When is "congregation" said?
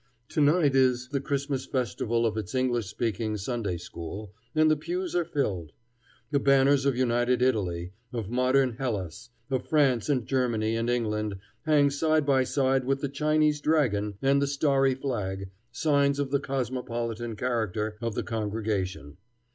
18.23-19.17